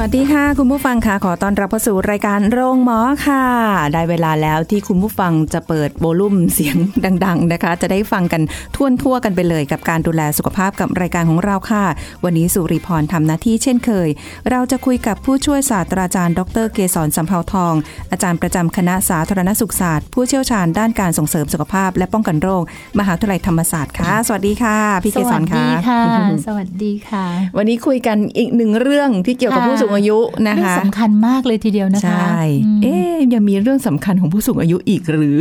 [0.00, 3.44] วัสดีค่ะ คุณผู้ฟังค่ะขอต้อนรับเข้าสู่รายการโรงหมอค่ะ
[3.92, 6.76] ได้เวลาแล้วที่คุณผู้ฟังจะเปิดโวลุ่มเสียง
[7.24, 8.42] ดัง ๆนะคะ จะได้ฟังกัน
[8.76, 11.84] ทั่วทั่วๆกันไปเลยกับการดูแลสุขภาพกับรายการของเราค่ะ
[12.24, 14.08] วันนี้สุริพรทำหน้าที่เช่นเคย
[14.50, 17.74] เราจะคุยกับผู้ช่วยศาสตราจารย์ ดรเกษรสัมภาวทอง
[18.10, 22.62] อาจารย์ประจำคณะสาธารณสุขศาสตร์ ผู้เชี่ยวชาญด้านการส่งเสริมสุขภาพ และป้องกันโรค
[22.98, 26.02] มหาวิทยาลัยธรรมศาสตร์ค่ะ สวัสดีค่ะ พี่เกษรค่ะสวัสดีค่ะ
[26.46, 35.36] สวัสดีค่ะ วันนี้คุยกันอีกหนึ่งเรื่องที่เกี่ยวกับค่ะผู้สูงอายุนะเรื่องคะสำคัญมากเลยทีเดียวนะคะใช่อืมเอ๊ะยังมีเรื่องสำคัญของผู้สูงอายุอีกหรือ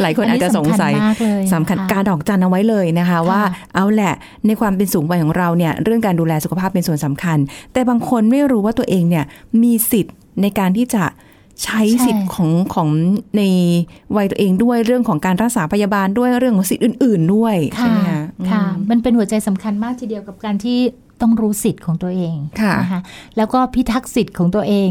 [0.00, 3.40] หลายคนอาจจะสงสัยอันนี้สำคัญมากเลยสำคัญค่ะการดอกจันเอาไว้เลยนะคะ ว่า
[3.74, 4.14] เอาแหละ
[4.46, 7.38] ในความเป็นสูงวัยของเราเนี่ยเรื่องการดูแลสุขภาพเป็นส่วนสำคัญ
[7.72, 9.24] แต่บางคนไม่รู้ว่าตัวเองเนี่ย
[9.62, 11.04] มีสิทธิ์ในการที่จะ
[11.64, 12.88] ใช้สิทธิ์ของของ
[13.36, 13.42] ใน
[14.16, 20.78] วัยตัวเองด้วยเรื่องของการรักษาพยาบาลด้วยเรื่องของสิทธิ์อื่น ๆ ด้วยใช่ไหมคะค่ะอืมมันเป็นหัวใจสำคัญมากทีเดียวกับการที่
[21.20, 23.00] ต้องรู้สิทธิ์ของตัวเองค่ะนะคะ
[23.36, 24.90] แล้วก็พิทักษ์สิทธิ์ของตัวเอง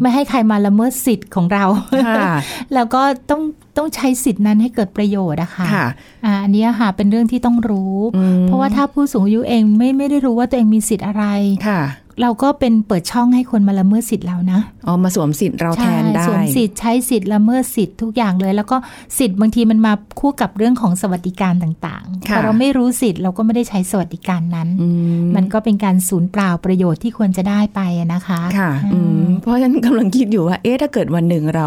[0.00, 1.64] ไม่ให้ใครมาละเมิดสิทธิ์ของเรา
[2.06, 2.32] ค่ะ
[2.74, 3.42] แล้วก็ต้อง
[3.76, 5.86] ต้องใช้สิทธิ์นั้นให้เกิดประโยชน์อะค่ะค่ะ
[6.24, 11.24] อ่าอันนี้ค่ะเป็นเรื่องที่ต้องรู้อืมเพราะว่าถ้าผู้สูงอายุเองไม่ไม่ได้รู้ว่าตัวเองมีสิทธิ์อะไร
[11.68, 11.80] ค่ะ
[12.22, 18.76] เราก็เป็นเปิดช่องให้คนมาละเมิดสิทธิ์เรานะเอามาสวมสิทธิ์เราแทนได้ใช่สวมสิทธิ์ใช้สิทธิ์ละเมิดสิทธิ์ทุกอย่างเลย แล้วก็
[19.18, 24.88] สิทธิ์บางทีมันมาคู่กับเรื่องของสวัสดิการต่างๆค่ะพอเราไม่รู้สิทธิ์เราก็ไม่ได้ใช้สวัสดิการนั้นอื
[25.20, 31.66] มมันก็เป็นการสูญเปล่าประโยชน์ที่ควรจะได้ไปอะนะคะค่ะอืมเพราะฉะนั้นกำลังคิดอยู่ว่าเอ๊ะถ้าเกิดวันหนึ่งเรา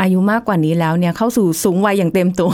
[0.00, 2.52] อายุมากกว่านี้แล้วเนี่ยเข้าสู่สูงวัยอย่างเต็มตัว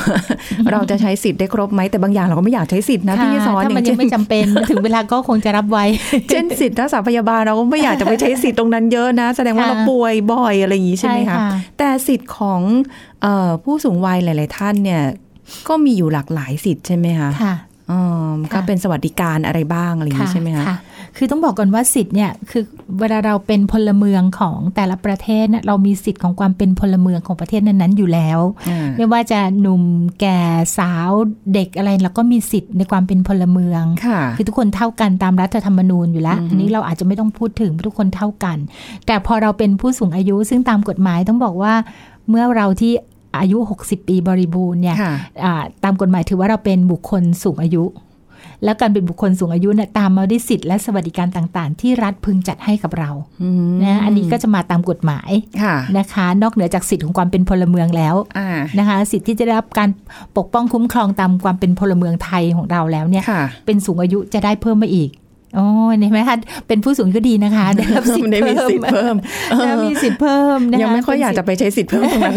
[0.73, 5.85] เราจะใช้สิทธิ์ได้ครบไหมแต่บางอย่างเราก็ไม่อยากใช้สิทธิ์นะค่ะพี่สอนถ้ามันอย่ยังไม่จำเป็นถึงเวลาก็คงจะรับไว้
[6.29, 12.61] เช่นสิทธิ์รักษาพยาบาลเราก็ไม่อยากจะไปใช้สิทธิ์ตรงนั้นเยอะนะ แสดงว่าค่ะเราป่วยบ่อยอะไรอย่างนี้ใช่ไหมใช่คะค่ะแต่สิทธิ์ของ
[13.22, 15.03] เออผู้สูงวัยหลาย ๆ ท่านเนี่ย
[15.69, 17.55] ก็มีอยู่หลากหลายสิทธิ์ใช่ไหมคะค่ะ
[17.91, 18.00] อ๋อ
[18.41, 20.65] ก็ค่ะเป็นสวัสดิการอะไรบ้างอะไรอย่างนี้ใช่ไหมคะ
[21.16, 22.62] ค่ะคือต้องบอกก่อนว่าสิทธิ์เนี่ยคือ
[23.00, 29.82] เวลาเราเป็นพลเมืองของแต่ละประเทศเนี่ยเรามีสิทธิ์ของความเป็นพลเมืองของประเทศนั้นๆอยู่แล้วอ่าไม่ว่าจะหนุ่ม
[30.21, 30.38] แก่
[30.78, 31.10] สาว
[31.54, 38.59] เด็กอะไรเราก็มีสิทธิ์ในความเป็นพลเมืองค่ะคือทุกคนเท่ากันตามรัฐธรรมนูญอยู่แล้วอันนี้เราอาจจะไม่ต้องพูดถึงทุกคนเท่ากัน
[39.06, 41.75] แต่พอเราเป็นผู้สูงอายุ ซึ่งตามกฎหมายต้องบอกว่า
[42.28, 42.93] เมื่อเราที่
[43.38, 45.12] อายุ 60 ปีบริบูรณ์เนี่ยค่ะ
[45.44, 47.84] อ่าตามกฎหมายถือว่าเราเป็นบุคคลสูงอายุ
[48.65, 53.11] แล้วการเป็นบุคคลสูงอายุเนี่ยตามมาด้วยสิทธิและสวัสดิการต่างๆ ที่รัฐพึงจัดให้กับเรา
[53.43, 55.31] อืมนะอันนี้ก็จะมาตามกฎหมาย
[55.62, 58.49] ค่ะนะคะ นอกเหนือจากสิทธิของความเป็นพลเมืองแล้วอ่า
[58.79, 59.89] นะคะ สิทธิที่จะได้รับการ
[60.37, 65.11] ปกป้องคุ้มครองตามความเป็นพลเมืองไทยของเราแล้วเนี่ยค่ะเป็นสูงอายุจะได้เพิ่มมาอีก
[65.55, 66.37] โอ้ยเห็นไหมคะ
[66.69, 69.15] เป็นผู้สูงอายุก็ดีนะคะ ได้รับสิทธิ์ได้มีเพิ่มสิทธิ์เพิ่ม
[69.61, 72.37] นะมีสิทธิ์เพิ่มนะคะยังไม่ค่อยอยากจะไปใช้สิทธิ์เพิ่มตรงนั้น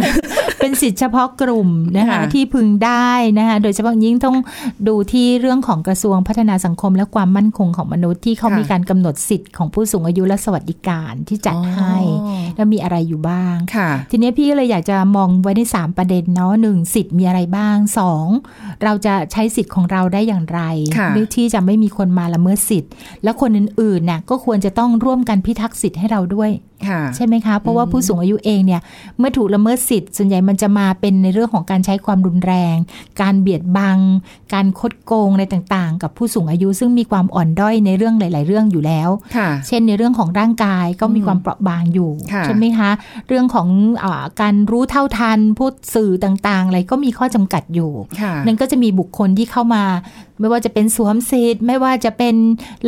[0.60, 4.38] เป็นสิทธิ์เฉพาะกลุ่มนะคะค่ะที่พึงได้นะคะโดยเฉพาะยิ่งต้อง
[4.88, 18.26] ดูที่เรื่องของกระทรวงพัฒนาสังคมและความมั่นคงของมนุษย์ที่เขาค่ะมีการกำหนดสิทธิ์ของผู้สูงอายุและสวัสดิการที่จัดให้อ๋อแล้วมีอะไรอยู่บ้างค่ะทีนี้พี่ก็เลยอยากจะมองไว้ใน3ประเด็นเนาะหนึ่งสิทธิ์มีอะไรบ้างสอง
[18.84, 20.62] เราจะใช้สิทธิ์ของเราได้อย่างไร
[20.98, 22.92] ค่ะเพื่อที่จะไม่มีคนมาละเมิดสิทธิ์
[23.24, 26.52] แล้วคนอื่นๆน่ะก็ควรจะต้องร่วมกันพิทักษ์สิทธิ์ให้เราด้วย
[27.16, 28.82] ใช่ไหมคะ เพราะว่าผู้สูงอายุเองเนี่ย
[29.18, 32.76] เมื่อถูกละเมิดสิทธิ์ส่วนใหญ่มันจะมาเป็นในเรื่องของการใช้ความรุนแรง
[33.22, 33.98] การเบียดบัง
[34.54, 42.92] การคดโกงอะไรต่างๆ กับผู้สูงอายุซึ่งมีความอ่อนด้อยในเรื่องหลาย ๆ เรื่องอยู่แล้วค่ะเช่นในเรื่องของร่างกายก็มีความเปราะบางอยู่ค่ะใช่ไหมคะ
[43.28, 43.68] เรื่องของ
[44.04, 47.92] อาการรู้เท่าทันพูดสื่อต่างๆ อะไรก็มีข้อจำกัดอยู่
[48.22, 49.84] ค่ะนั่นก็จะมีบุคคลที่เข้ามา
[50.40, 52.36] ไม่ว่าจะเป็นสวมสิทธิ์ไม่ว่าจะเป็น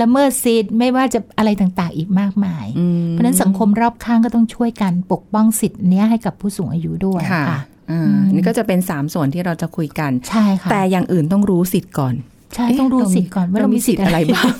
[0.01, 7.59] ละเมิดสิทธิ์ไม่ว่าจะอะไรต่างๆ อีกมากมายอืมเพราะฉะนั้นสังคมรอบข้างก็ต้องช่วยกันปกป้องสิทธิ์เนี้ยให้กับผู้สูงอายุด้วยค่ะค่ะ
[7.91, 12.13] อ่าอืมนี่ก็จะเป็นสามส่วนที่เราจะคุยกันใช่ค่ะแต่อย่างอื่นต้องรู้สิทธิ์ก่อน
[12.55, 14.53] ใช่ต้องรู้สิทธิ์ก่อนว่าเรามีสิทธิ์อะไรบ้าง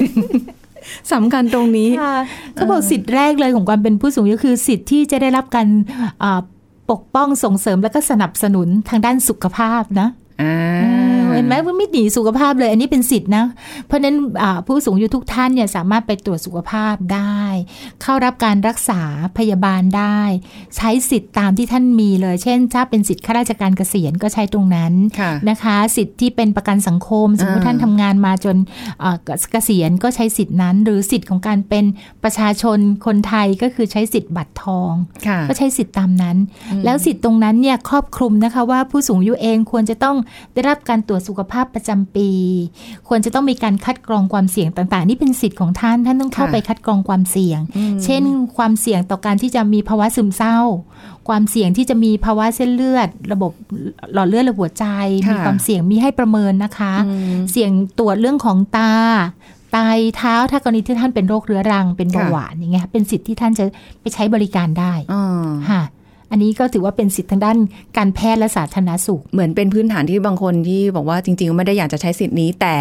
[1.14, 2.18] สำคัญตรงนี้ค่ะ
[2.54, 5.68] เขาบอกสิทธิ์แรกเลยของความเป็นผู้สูงอายุคือสิทธิ์ที่จะได้รับการ
[6.24, 6.40] อ่า
[6.92, 10.08] ปกป้องส่งเสริมและก็สนับสนุนทางด้านสุขภาพนะ
[10.42, 13.46] อ่าอ่า เห็นไหมว่าไม่หนีสุขภาพเลย อันนี้เป็นสิทธินะ
[13.88, 17.42] เพราะฉะนั้นอ่าผู้สูงอายุทุกท่านเนี่ยสามารถไปตรวจสุขภาพได้
[18.02, 19.02] เข้ารับการรักษา
[19.38, 20.22] พยาบาลได้
[20.78, 28.58] ใช้สิทธิ์ตามที่ท่านมีเลย เช่น ถ้าเป็นสิทธิ์ข้าราชการเกษียณก็ใช้ตรงนั้นค่ะนะคะ สิทธิ์ที่เป็นประกันสังคม สมมติอ่าท่านทำงานมาจน
[29.00, 29.18] เอ่อ
[29.52, 31.86] เกษียณก็ใช้สิทธิ์นั้น หรือสิทธิ์ของการเป็น
[32.24, 34.94] ประชาชนคนไทยก็คือใช้สิทธิ์บัตรทอง
[35.28, 36.38] ค่ะก็ใช้สิทธิ์ตามนั้น
[36.86, 40.18] แล้วสิทธิ์ตรงนั้นเนี่ยครอบคลุมนะคะว่าผู้สูงอายุเองควรจะต้อง
[40.54, 42.30] ได้รับการตรวจสุขภาพประจำปี
[43.08, 48.24] ควรจะต้องมีการคัดกรองความเสี่ยงต่างๆ นี่เป็นสิทธิ์ของท่าน ท่านต้องเข้าค่ะไปคัดกรองความเสี่ยงอืมเช่น
[48.58, 50.58] ความเสี่ยงต่อการที่จะมีภาวะซึมเศร้า
[51.28, 53.52] ความเสี่ยงที่จะมีภาวะเส้นเลือด ระบบ
[54.14, 54.86] หลอดเลือดและหัวใจ
[55.26, 58.94] ค่ะมีความเสี่ยงมีให้ประเมินนะคะอืมเสี่ยงตรวจเรื่องของตา
[59.72, 59.78] ไต
[60.18, 63.66] เท้าถ้ากรณีที่ท่านเป็นโรคเรื้อรังเป็นเบาค่ะหวานอย่างเงี้ยเป็นสิทธิ์ที่ท่านจะ
[64.02, 65.82] ไปใช้บริการได้อ่าค่ะ
[66.32, 67.58] อันนี้ก็ถือว่าเป็นสิทธิทางด้าน
[67.98, 72.76] การแพทย์และสาธารณสุข เหมือนเป็นพื้นฐานที่บางคนที่บอกว่าจริงๆ ไม่ได้อยากจะใช้สิทธิ์นี้ แต่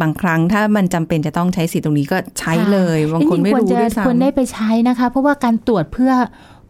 [0.00, 6.12] บางครั้งถ้ามันจำเป็นจะต้องใช้สิทธิ์ตรงนี้ก็ใช้เลย บางคนไม่จรู้งๆควรด้วยจะควรได้ซ้ำไปใช้นะคะ เพราะว่าการตรวจเพื่อ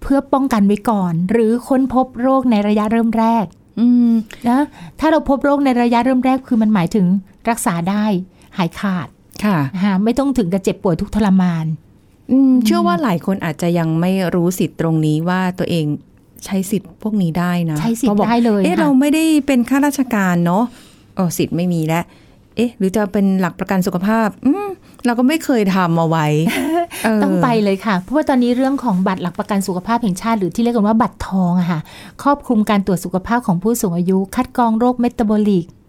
[0.02, 3.44] เพื่อป้องกันไว้ก่อน หรือค้นพบโรคในระยะเริ่มแรก
[3.80, 4.10] อืม
[4.48, 4.60] นะ
[5.00, 7.06] ถ้าเราพบโรคในระยะเริ่มแรกคือมันหมายถึง
[7.50, 8.04] รักษาได้
[8.58, 9.08] หายขาด
[9.44, 11.66] ค่ะนะคะไม่ต้องถึงกับเจ็บป่วยทุกข์ทรมาน
[12.30, 15.86] อืมเชื่อว่าหลายคนอาจจะยังไม่รู้สิทธิ์ตรงนี้ว่าตัวเอง
[16.46, 20.64] ใช้สิทธิ์พวกนี้ได้นะใช้สิทพอธิ์บอกได้เลยเอ๊ะค่ะเราไม่ได้เป็นข้าราชการเนาะ
[21.16, 22.04] เออสิทธิ์ไม่มีแล้ว
[22.56, 24.68] เอ๊ะ หรือจะเป็นหลักประกันสุขภาพ อืม
[25.06, 26.26] เราก็ไม่เคยทำเอาไว้
[27.02, 31.80] เต้องไปเลยค่ะ เพราะว่าตอนนี้เรื่องของบัตรหลักประกันสุขภาพแห่งชาติ หรือที่เรียกกันว่าบัตรทองอะค่ะ
[32.22, 35.79] ครอบคลุมการตรวจสุขภาพของผู้สูงอายุ คัดกรองโรคเมตาบอลิกค่ะ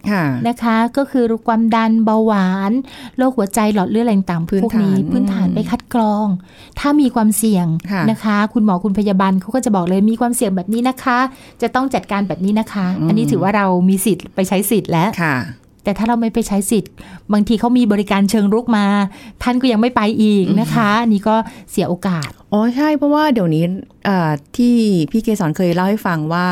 [0.48, 2.72] นะคะ ก็คือความดันเบาหวาน
[3.18, 6.28] โรคหัวใจหลอดเลือดอะไรต่างๆพื้นพวกนี้ฐานพื้นฐานอืมไปคัดกรอง
[6.80, 11.20] ถ้ามีความเสี่ยงค่ะนะคะ คุณหมอคุณพยาบาลเขาก็จะบอกเลยมีความเสี่ยงแบบนี้นะคะ
[11.62, 15.36] จะต้องจัดการแบบนี้นะคะ อันนี้ถือว่าเรามีสิทธิ์ไปใช้สิทธิ์แล้วค่ะ
[15.84, 16.92] แต่ถ้าเราไม่ไปใช้สิทธิ์
[17.34, 18.86] บางทีเขามีบริการเชิงรุกมา
[19.44, 21.36] ท่านก็ยังไม่ไปอีกนะคะอันนี้ก็
[21.72, 23.64] เสียโอกาสอ๋อใช่เพราะว่าเดี๋ยวนี้
[24.06, 24.76] เอ่อที่
[25.12, 26.46] พี่เกสรเคยเล่าให้ฟังว่า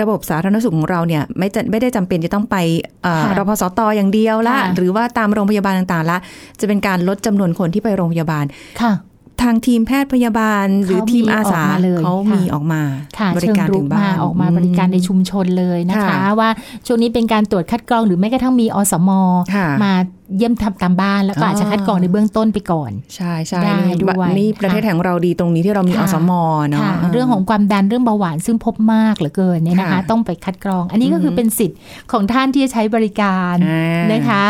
[0.00, 2.56] ระบบสาธารณสุขของเราเนี่ยไม่จะไม่ได้จำเป็นจะต้องไป
[3.02, 6.18] เอ่อค่ะรพสตอย่างเดียวละค่ะหรือว่าตามโรงพยาบาลต่างๆละ
[6.60, 8.44] จะเป็นการลดจำนวนคนที่ไปโรงพยาบาล
[8.82, 8.92] ค่ะ
[9.42, 12.82] ทางทีมแพทย์พยาบาล หรือทีมอาสาเขามีออกมาเลยเขาค่ะมีออกมา
[13.18, 16.50] ค่ะบริเชิงการรุถึกงบ้ามานออกมาบริการในชุมชนเลยนะคะค่ะว่า
[16.86, 19.10] ช่วงนี้เป็นการตรวจคัดกรองหรือแม้กระทั่งมีอสม
[19.54, 19.94] ค่ะมา
[20.36, 26.32] เยี่ยมทำตามบ้านแล้วก็อ๋อออาจจะคัดกรองในเบื้องต้นไปก่อน ใช่ใช่ได้นี่ด้วยนี่ประเทศค่ะของเราดีตรงนี้ที่เรามีอค่ะสม
[26.68, 31.78] เนาะค่ะเรื่องของความดันเรื่องเบาหวานซึ่งพบมากเหลือเกินเนี่ยนะคะค่ะต้องไปคัดกรอง อันนี้ก็คือเป็นสิทธิ์
[32.12, 34.44] ของท่านที่จะใช้บริการอ่านะคะ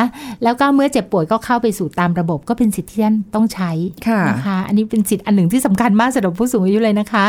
[0.44, 3.70] แล้วก็เมื่อเจ็บป่วยก็เข้าไปสู่ตามระบบ ก็เป็นสิทธิ์ที่ท่านต้องใช้
[4.08, 7.24] ค่ะนะคะ อันนี้เป็นสิทธิ์อันหนึ่งที่สำคัญมากสำหรับผู้สูงอายุเลยนะคะ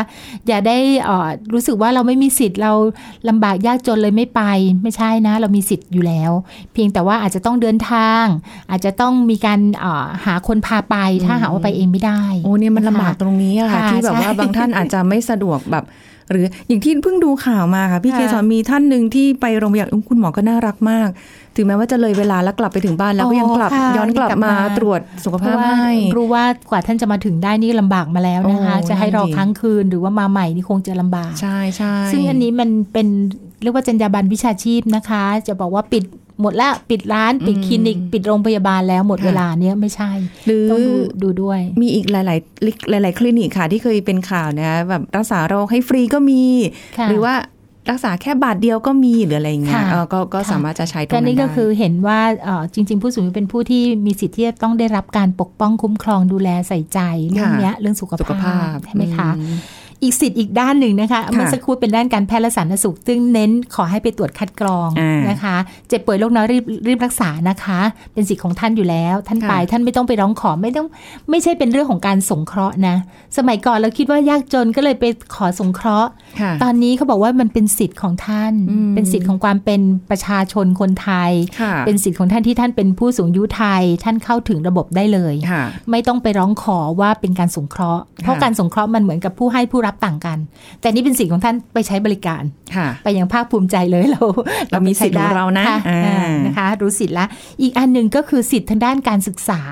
[0.48, 2.72] อย่าได้เอ่อรู้สึกว่าเราไม่มีสิทธิ์เรา
[3.28, 4.42] ลำบากยากจนเลยไม่ไป
[4.82, 6.32] ไม่ใช่นะ เรามีสิทธิ์อยู่แล้ว
[6.72, 8.24] เพียงแต่ว่าอาจจะต้องเดินทาง
[8.70, 10.96] อาจจะต้องมีการเอ่อหาคนพาไป
[11.26, 15.86] ถ้าหากว่าไปเองไม่ได้ โอ้เนี่ยมันลำบากตรงนี้อะค่ะค่ะ ที่แบบว่าใช่บางท่านอาจจะไม่สะดวกแบบ
[16.30, 21.08] หรืออย่างที่เพิ่งดูข่าวมาค่ะ พี่ค่ะเคสอนมีท่านหนึ่งที่ไปโรงพยาบาลอุ๊ยคุณหมอก็น่ารักมาก
[21.56, 33.08] ถึงแม้ว่าจะเลยเวลาแล้วกลับไปถึงบ้านแล้วก็ยังกลับค่ะย้อนกลับมาตรวจสุขเพภาพราะว่าให้รู้ว่ากว่าท่านจะมาถึงได้นี่ลำบากมาแล้วนะคะโอ้จะให้รอนั่นดิค้างคืนหรือว่ามาใหม่นี่คงจะลำบากใช่ใช่ซึ่งอันนี้มันเป็น
[33.62, 36.04] เรียกว่าจรรยาบรรณวิชาชีพนะคะ จะบอกว่าปิด
[36.42, 40.10] หมดละปิดร้านปิดคลินิก ปิดโรงพยาบาลแล้วหมดเวลาเนี้ยไม่ใช่
[40.46, 40.92] หรือต้องดู
[41.22, 42.22] ดูด้วย มีอีกหลา
[42.98, 46.42] ย ๆ หลาย ๆ คลินิกค่ะที่เคยเป็นข่าวนะแบบรักษาโรคให้ฟรีก็มี
[46.98, 47.34] ค่ะหรือว่า
[47.90, 57.00] รักษาแค่บาทเดียวก็มีหรืออะไรอย่างเงี้ยค่ะเออก็ก็ค่ะสามารถจะใช้ตรงก็นั้นนี่ก็ได้คือเห็นว่าเอ่อจริง ๆ ผู้สูงอายุเป็นผู้ที่มีสิทธิ์ที่จะต้องได้รับการปกป้องคุ้มครองดูแลใส่ใจ
[57.30, 59.30] เรื่องเนี้ยเรื่องสุขสุขภาพใช่ไหมคะ
[60.02, 65.56] อืมอีกสิทธิ์อีกด้านหนึ่งนะคะเมื่อสักครู่เป็นด้านการแพทย์และสาธารณสุข ซึ่งเน้นขอให้ไปตรวจคัดกรองอ่านนะคะ
[65.88, 67.80] เจ็บป่วยโรคน้อยรีบรีบรักษานะคะ
[68.12, 70.86] เป็นสิทธิ์ของท่านอยู่แล้ว ท่านค่ะไปท่านไม่ต้องไปร้องขอไม่ต้อง
[71.30, 72.96] ไม่ใช่เป็นเรื่องของการสงเคราะห์นะ
[73.36, 75.04] สมัยก่อนเราคิดว่ายากจนก็เลยไป
[75.36, 79.80] ขอสงเคราะห์ค่ะตอนนี้เขาบอกว่ามันเป็นสิทธิ์ของท่านอืมเป็นสิทธิ์ของความเป็น
[80.10, 90.38] ประชาชนคนไทยค่ะเป็นสิทธิ์ของท่านที่ท่านเป็นผู้สูงอายุไทย ท่านเข้าถึงระบบได้เลยค่ะไม่ต้องไปร้องขอว่าเป็นการสงเคราะห์ เพราะการสงเคราะห์มันเหมือนกับผู้ให้ผู้รับต่างกัน
[90.80, 92.42] แต่นี่เป็นสิทธิ์ของท่านไปใช้บริการ
[92.76, 94.22] ค่ะไปอย่างภาคภูมิใจเลยเรา
[94.70, 97.26] เรามีสิทธิ์ของเรานะค่อ่าอ่านะคะ รู้สิทธิ์ละ
[97.62, 99.62] อีกอันหนึ่งก็คือสิทธิ์ทางด้านการศึกษา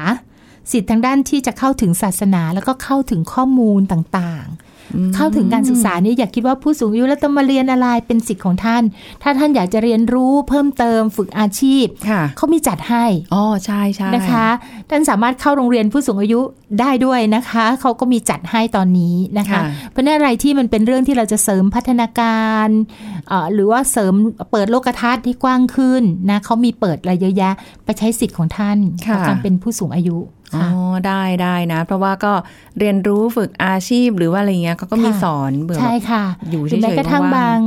[0.73, 4.70] สิทธิ์ทางด้านที่จะเข้าถึงศาสนาแล้วก็เข้าถึงข้อมูลต่างๆ
[5.15, 8.83] เข้าถึงการศึกษานี่อย่าคิดว่าผู้สูงอายุแล้วต้องมาเรียนอะไรเป็นสิทธิ์ของท่าน
[9.23, 13.05] ถ้าท่านอยากจะเรียนรู้เพิ่มเติมฝึกอาชีพค่ะเขามีจัดให้
[13.35, 14.47] อ๋อใช่ใช่นะคะ
[14.91, 16.41] ท่านสามารถเข้าโรงเรียนผู้สูงอายุ
[16.81, 22.69] ได้ด้วยนะคะเขาก็มีจัดให้ตอนนี้นะคะ เพราะฉะนั้นอะไรที่มันเป็นเรื่องที่เราจะเสริมพัฒนาการ
[23.29, 24.15] เอ่อหรือว่าเสริม
[24.53, 27.53] เปิดโลกทัศน์ที่กว้างขึ้นนะเขามีเปิดอะไรเยอะแยะ
[27.85, 30.19] ไปใช้สิทธิ์ของท่านค่ะกับการเป็นผู้สูงอายุ
[30.57, 32.33] อ๋อค่ะได้ได้นะ เพราะว่าก็
[32.78, 37.59] เรียนรู้ฝึกอาชีพหรือว่าอะไรเงี้ยเขาก็มีค่ะสอนเบื่อใช่ค่ะ อยู่หเฉรืยอแม้ๆกระทั่งว่บาง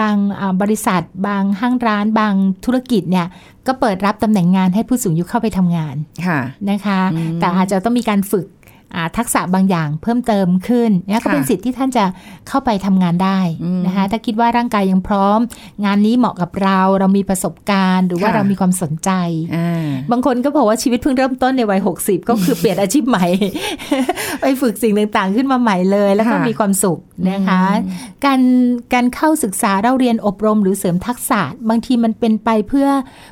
[0.00, 3.26] บางอ่าบริษัท บางห้างร้าน บางธุรกิจเนี่ย
[3.66, 6.40] ก็เปิดรับตำแหน่งงานให้ผู้สูงอายุเข้าไปทำงานค่ะ
[6.70, 8.55] นะคะอืมแต่อาจจะต้องมีการฝึกอ่า
[9.16, 12.04] ทักษะบางอย่างเพิ่มเติมขึ้นนะก็เป็นค่ะสิทธิ์ที่ท่านจะ
[12.48, 15.38] เข้าไปทำงานได้อืมนะคะถ้าคิดว่าร่างกายยังพร้อม
[15.84, 19.10] งานนี้เหมาะกับเรา เรามีประสบการณ์ หรือว่าค่ะเรามีความสนใจ
[19.56, 23.26] อ่าบางคนก็บอกว่าชีวิตเพิ่งเริ่มต้นในวัย 60 ก็คือเปลี่ยนอาชีพใหม่
[24.40, 26.98] ไปฝึกสิ่งต่างๆ ขึ้นมาใหม่เลย แล้วก็ค่ะมีความสุข
[27.30, 27.62] นะคะ
[28.24, 28.40] การ
[28.94, 32.88] การเข้าศึกษาเราเรียนอบรมหรือเสริมทักษะ บางทีมันเป็นไปเพื่อ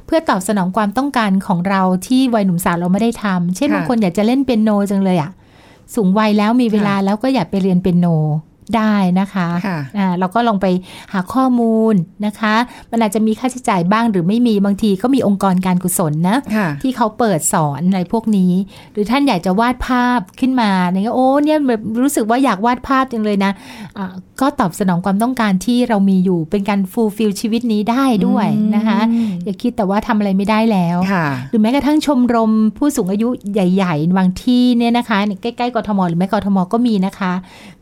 [0.07, 5.31] เพื่อตอบสนองความต้องการของเราที่วัยหนุ่มสาวเราไม่ได้ทำเช่นค่ะบางคนอยากจะเล่นเปียโนจังเลยอะ
[5.95, 8.07] สูงวัยแล้วมีเวลาแล้วก็อยากไปเรียนเปียโน
[8.77, 10.67] ได้นะคะค่ะอ่าเราก็ลองไป
[11.13, 11.95] หาข้อมูล
[12.27, 12.55] นะคะ
[12.91, 18.53] มันอาจจะมีค่าใช้จ่ายบ้างหรือไม่มีบางทีก็มีองค์กรการกุศลนะค่ะที่เขาเปิดสอนอะไรพวกนี้
[18.93, 24.07] หรือท่านอยากจะวาดภาพขึ้นมาเนี่ยโอ้เนี่ยแบบรู้สึกว่าอยากวาดภาพจังเลยนะะ
[24.41, 37.33] ก็ตอบสนองความต้องการที่เรามีอยู่เป็นการ fulfill ชีวิตนี้ได้ด้วยนะคะอืมอย่าคิดแต่ว่าทำอะไรไม่ได้แล้วค่ะหรือแม้กระทั่งชมรมผู้สูงอายุใหญ่ ๆ บางที่เนี่ยนะคะใกล้ๆกทมหรือไม่กทมก็มีนะคะ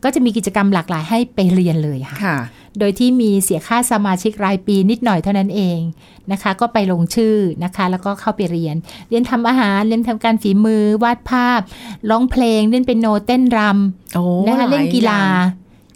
[0.03, 2.37] ก็จะมีกิจกรรมหลากหลายให้ไปเรียนเลยค่ะค่ะ
[2.79, 5.79] โดยที่มีเสียค่าสมาชิกรายปีนิดหน่อยเท่านั้นเอง
[6.31, 8.75] นะคะ ก็ไปลงชื่อนะคะ แล้วก็เข้าไปเรียน
[9.09, 11.61] เรียนทำอาหาร เรียนทำการฝีมือ วาดภาพ
[12.09, 13.59] ร้องเพลง เล่นเป็นโนเต้นร
[14.13, 15.21] โอ้ำนะคะหเล่นกีฬา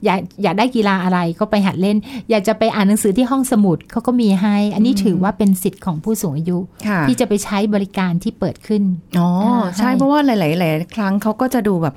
[0.06, 1.98] อย่งอยากอยากได้กีฬาอะไรก็ไปหัดเล่น
[2.30, 8.84] อยากจะไปอ่านหนังสือที่ห้องสมุดเขาก็มีให้ อันนี้ถือว่าเป็นสิทธิ์ของผู้สูงอายุค่ะที่จะไปใช้บริการที่เปิดขึ้น
[9.20, 11.96] อ๋ออ่าใช่ให้เพราะว่าหลายๆหลายครั้งเขาก็จะดูแบบ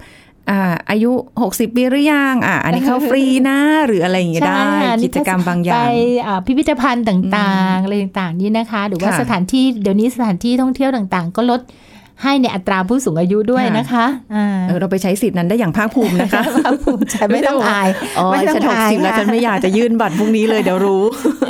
[0.51, 1.11] อ่าอายุ
[1.45, 11.63] 60ปีหรือยังอ่าอันนี้เขาฟรีนะ หรืออะไรอย่างเงี้ยได้ใช่ค่ะกิจกรรมบางอย่าไปงอ่าพิพิธภัณฑ์ต่างๆอะไรต่างๆนี่นะคะ หรือว่าค่ะสถานที่เดี๋ยวนี้สถานที่ท่องเที่ยวต่างๆ ก็ลด
[12.25, 17.89] ให้ในอัตราผู้สูงอายุด้วยค่ะนะคะอ่าเออเราไปใช้สิทธิ์นั้นได้อย่างภาคภูมินะคะภาคภูมิใจไม่ต้องอาย
[18.19, 21.03] อ๋อไม่ต้องฉันหกอายสิบแล้วค่ะฉันไม่อยากจะยื่นบัตรพรุ่งนี้เลยเดี๋ยวรู้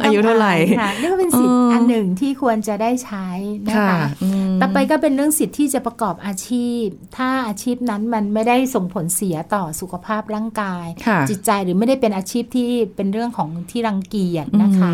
[0.02, 3.28] อายุเท่าไหร่ค่ะนี่ก็เป็นสิทธิ์เอออัอันหนึ่งที่ควรจะได้ใช้
[3.68, 6.84] นะค่ะคะอืมต่อไปก็เป็นเรื่องสิทธิ์ที่จะประกอบอาชีพ
[7.16, 14.92] ถ้าอาชีพนั้นมันไม่ได้ส่งผลเสียต่อสุขภาพร่างกายค่ะจิตใจหรือไม่ได้เป็นอาชีพที่เป็นเรื่องของที่รังเกียจนะคะ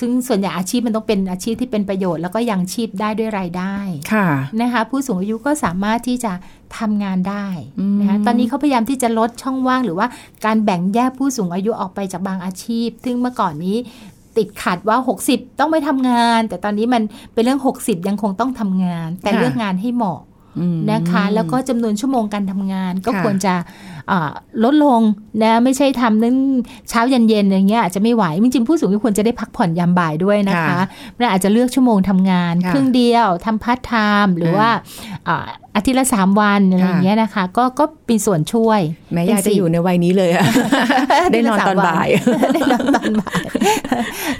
[0.00, 3.76] ซึ่งส่วนใหญ่อาชีพมันต้องเป็นอาชีพที่เป็นประโยชน์แล้วก็ยังชีพได้ด้วยรายได้
[4.12, 4.28] ค่ะ
[4.60, 6.32] นะคะผู้สูงอายุก็สามารถที่จะ
[6.78, 7.46] ทำงานได้
[8.00, 10.06] นะคะอืมตอนนี้เขาพยายามที่จะลดช่องว่างหรือว่า
[10.44, 13.76] การแบ่งแยกผู้สูงอายุออกไปจากบางอาชีพ ซึ่งเมื่อก่อนนี้
[14.36, 14.96] ติดขัดว่า
[15.28, 17.02] 60 ต้องไม่ทำงาน แต่ตอนนี้มัน
[17.32, 20.20] เป็นเรื่อง 60 ยังคงต้องทำงาน แต่ค่ะเลือกงานให้เหมาะ
[20.58, 23.54] อืมนะคะ แล้วก็จำนวนชั่วโมงการทำงานก็ค่ะควรจะ
[24.01, 24.01] อ่า
[24.64, 25.00] ลดลง
[25.42, 26.36] นะไม่ใช่ทำนั้น
[26.88, 30.80] เช้าเย็นๆอย่างเงี้ยอาจจะไม่ไหวจริงๆผู้สูงอายุควรจะได้พักผ่อนยามบ่ายด้วยนะคะ
[31.18, 33.92] เราอาจจะเลือกชั่วโมงทำงานค่ะครึ่งเดียวทำพาร์ทไท
[34.24, 34.68] ม์หรือว่า
[35.28, 38.80] อ่าอาทิตย์ละสามวันอะไรอย่างเงี้ยนะคะ ก็ก็เป็นส่วนช่วย
[39.12, 40.44] แม้อยากจะอยู่ในวัยนี้เลยอะ
[41.32, 42.08] ได้นอนตอนบ่าย
[42.54, 43.42] ได้นอนตอนบ่าย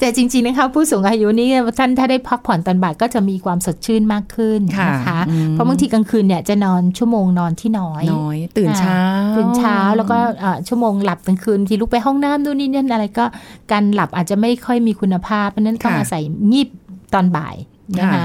[0.01, 8.99] แต่จริงๆนะคะผู้สูงอายุนี่ท่านถ้าได้พักผ่อนตอนบ่ายก็จะมีความสดชื่นมากขึ้นค่ะนะคะอืมเพราะบางทีกลางคืนเนี่ยจะนอนชั่วโมงนอนที่น้อยน้อย ตื่นเช้า
[9.37, 13.25] ตื่นเช้าแล้วก็เอ่อชั่วโมงหลับกลางคืนที่ลุกไปห้องน้ำนู่นนี่นั่นอะไรก็
[13.73, 16.69] การหลับอาจจะไม่ค่อยมีคุณภาพเพราะฉะนั้นต้องค่ะอาศัยงีบ
[17.15, 17.57] ตอนบ่าย
[17.99, 18.25] นะคะค่ะ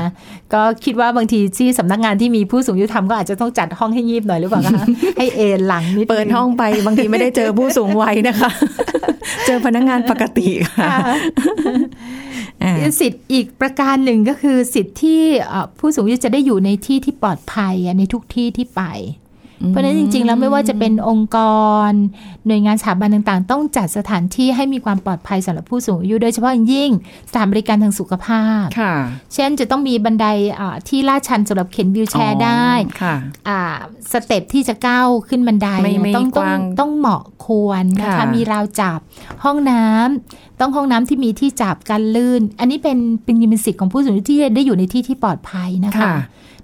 [0.53, 4.85] ก็คิดว่าบางทีที่สำนักงานที่มีผู้สูงอายุทำก็อาจจะต้องจัดห้องให้งีบหน่อยหรือเปล่าคะ
[5.17, 8.51] ให้เอนหลังนิดนึงเปิดห้องไปบางทีไม่ได้เจอผู้สูงวัยนะคะ
[9.45, 10.99] เจอพนักงานปกติค่ะค่ะ
[12.63, 18.83] อ่าสิทธิ์อีกประการหนึ่งก็คือสิทธิ์ที่เอ่อผู้สูงอายุจะได้อยู่ในที่ที่ปลอดภัยอะในทุกที่ที่ไป
[19.67, 21.37] เพราะฉะนั้นจริง ๆ แล้วไม่ว่าจะเป็นองค์ก
[21.89, 21.91] ร
[22.45, 26.91] หน่วยงานสถาบันต่างๆ ต้องจัดสถานที่ให้มีความปลอดภัยสำหรับผู้สูงอายุโดยเฉพาะอย่างยิ่ง
[27.29, 28.93] สถานบริการทางสุขภาพค่ะ
[29.33, 30.25] เช่นจะต้องมีบันได
[30.59, 32.69] อ่าที่ลาดชันสำหรับเข็น wheelchair ได้
[33.01, 33.15] ค่ะ
[33.49, 33.61] อ่า
[34.11, 38.99] step ที่จะก้าวขึ้นบันไดไม่ไม่ต้องต้องกว้างต้องเหมาะควรนะคะค่ะมีราวจับ
[39.43, 46.15] ห้องน้ำต้องห้องน้ำที่มีที่จับกันลื่น อันนี้เป็นเป็นเป็นสิทธิ์ของผู้สูงอายุที่ได้อยู่ในที่ที่ปลอดภัยนะคะค่ะ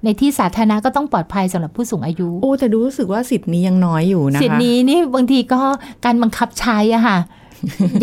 [0.03, 5.62] ในที่สาธารณะก็ต้องปลอดภัยสำหรับผู้สูงอายุ โอ้แต่ดูรู้สึกว่าสิทธิ์นี้ยังน้อยอยู่นะคะสิทธินี้นี่บางทีก็
[6.05, 7.17] การบังคับใช้อะค่ะ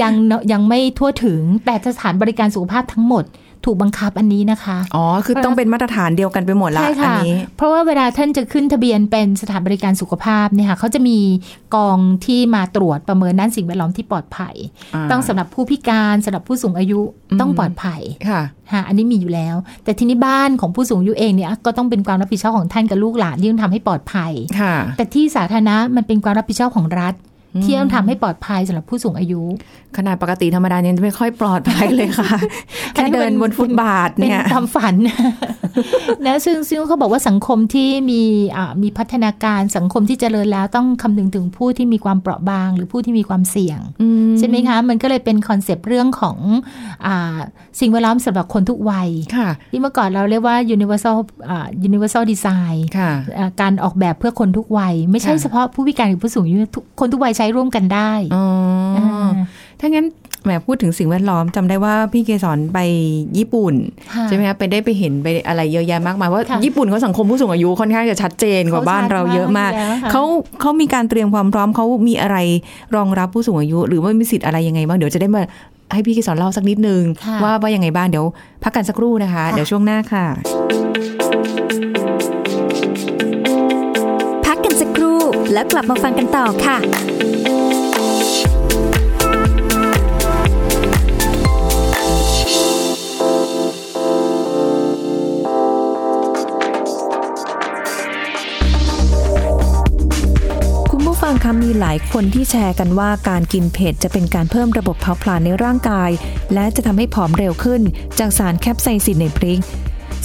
[0.02, 0.14] ยัง
[0.52, 3.24] ยังไม่ทั่วถึงแต่สถานบริการสุขภาพทั้งหมด
[3.64, 11.18] ถูกบังคับอันนี้นะคะ อ๋อ คือต้องเป็นมาตรฐานเดียวกันไปหมดละใช่อัค่ะนี้ เพราะว่าเวลาท่านจะขึ้นทะเบียนเป็นสถานบริการสุขภาพเนี่ยค่ะเขาจะมี
[11.74, 14.54] กองที่มาตรวจประเมินด้านสิ่งแวดล้อมที่ปลอดภัย
[14.94, 17.00] อ่าต้องสำหรับผู้พิการสำหรับผู้สูงอายุ
[17.30, 27.14] อืมต้องปลอดภัยค่ะค่ะอันนี้มีอยู่แล้ว แต่ทีนี้บ้านของผู้สูงอายุเองเนี่ยก็ต้องเป็นความรับผิดชอบของท่านกับลูกหลานที่ต้องทำให้ปลอดภัยค่ะแต่ที่สาธารณะมันเป็นความรับผิดชอบของรัฐ
[27.64, 29.42] ที่ต้องทำให้ปลอดภัยสำหรับผู้สูงอายุ
[29.96, 32.36] ขนาดปกติธรรมดายังไม่ค่อยปลอดภัยเลยค่ะ
[32.96, 34.94] อันแค่นี้เดินเป็นบนฟุตบาทเป็นเนี่ยความฝัน
[36.26, 38.22] นะซึ่งซึ่งเขาบอกว่าสังคมที่มี
[38.56, 46.36] อ่ามีพัฒนาการสังคมที่เจริญแล้วต้องคำนึงถึงผู้ที่มีความเปราะบาง หรือผู้ที่มีความเสี่ยงอืใช่ไหมคะ มันก็เลยเป็นคอนเซปต์เรื่องของ
[47.06, 47.36] อา
[47.80, 51.16] สิ่งแวดล้อมสำหรับคนทุกวัยค่ะที่เมื่อก่อนเราเรียกว่า universal
[51.50, 58.46] อ่า universal design ค่ะอ่าการออกแบบเพื่อคนทุกวัย ไม่ใช่ค่ะเฉพาะผู้พิการหรือผู้สูงอายุทุกคนทุกวัยใช้ร่วมกันได้อ๋อ
[58.98, 59.30] อา
[59.80, 60.06] ถ้างั้น
[60.44, 62.78] แหมพูดถึงสิ่งแวดล้อมจำได้ว่าพี่เกสรไป
[63.38, 63.74] ญี่ปุ่น
[64.14, 70.22] ค่ะใช่ไหมคะไปได้ไปเห็นไปอะไรเยอะแยะมากมายว่าค่ะญี่ปุ่นเขาสังคมผู้สูงอายุค่อนข้างจะชัดเจนกว่าเขาบ้านเราเยอะมากชัดมากอยู่แล้วค่ะเขา
[70.60, 72.36] เขามีการเตรียมความพร้อมเขามีอะไร
[72.96, 75.42] รองรับผู้สูงอายุ หรือว่ามีสิทธิ์อะไรยังไงบ้างเดี๋ยวจะได้มา
[75.92, 78.24] ให้พี่เกสรเล่าสักนิดนึงค่ะว่าว่ายังไงบ้างเดี๋ยว
[78.62, 80.26] พักกันสักครู่นะคะ เดี๋ยวช่วงหน้าค่ะ
[85.52, 86.76] แล้วกลับมาฟังกันต่อค่ะ
[100.90, 106.10] คุณผู้ฟังคะมีหลายคนที่แชร์กันว่าการกินเผ็ดจะเป็นการเพิ่มระบบเผาผลาญในร่างกาย
[106.54, 107.82] และจะทำให้ผอมเร็วขึ้น
[108.18, 109.60] จากสารแคปไซซินในพริก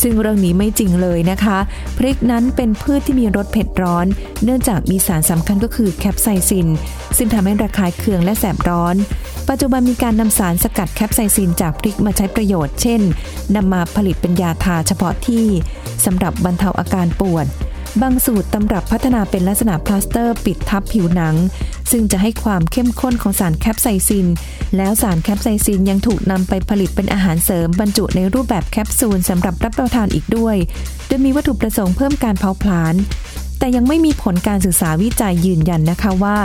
[0.02, 1.58] ซึ่งเรื่องนี้ไม่จริงเลยนะคะ
[1.98, 4.06] พริกนั้นเป็นพืชที่มีรสเผ็ดร้อน
[4.44, 6.68] เนื่องจากมีสารสำคัญก็คือแคปไซซิน
[7.18, 8.96] ซึ่งทำให้ระคายเคืองและแสบร้อน
[9.50, 13.02] ปัจจุบันมีการนำสารสกัดแคปไซซินจากพริกมาใช้ประโยชน์ เช่น
[13.56, 15.46] นำมาผลิตเป็นยาทาเฉพาะที่
[16.06, 17.48] สำหรับบรรเทาอาการปวด
[18.02, 21.36] บางสูตรตำรับพัฒนาเป็นลักษณะพลาสเตอร์ปิดทับผิวหนัง
[21.92, 24.28] ซึ่งจะให้ความเข้มข้นของสาร capsaicin
[24.78, 30.56] แล้วสาร capsaicin ยังถูกนำไปผลิตเป็นอาหารเสริมบรรจุในรูปแบบแคปซูลสำหรับรับประทานอีกด้วย
[31.08, 32.96] โดยมีวัตถุประสงค์เพิ่มการเผาผลาญ
[33.60, 36.38] แต่ยังไม่มีผลการศึกษาวิจัยยืนยันนะคะว่า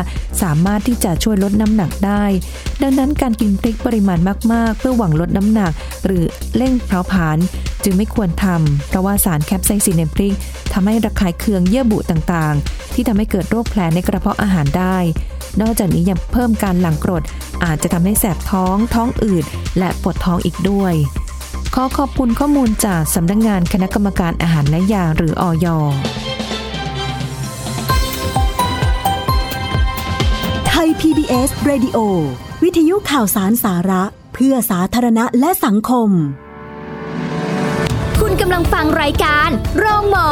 [0.43, 2.25] สามารถที่จะช่วยลดน้ำหนักได้
[2.83, 4.19] ดังนั้นการกินพริกปริมาณ
[4.53, 5.73] มาก ๆ เพื่อหวังลดน้ำหนัก
[6.05, 6.25] หรือ
[6.57, 7.39] เร่งเผาผลาญ
[7.85, 10.35] จึงไม่ควรทำเพราะว่าสารแคปไซซินในพริก
[10.73, 14.97] ทำให้ระคายเคืองเยื่อบุต่างๆ ที่ทำให้เกิดโรคแผลในกระเพาะอาหารได้
[15.61, 17.23] นอกจากนี้ยังเพิ่มการหลั่งกรด
[17.65, 19.45] อาจจะทำให้แสบท้อง ท้องอืด
[19.79, 20.95] และปวดท้องอีกด้วย
[21.75, 25.67] ขอขอบคุณข้อมูลจากสำนักงงานคณะกรรมการอาหารและยาหรืออย
[31.07, 31.99] PBS Radio
[32.63, 34.03] วิทยุข่าวสารสาระ
[34.35, 36.11] เพื่อสาธารณะและสังคม
[38.21, 40.31] คุณกำลังฟังรายการ โรงหมอ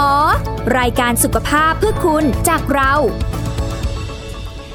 [0.79, 2.93] รายการสุขภาพเพื่อคุณจากเรา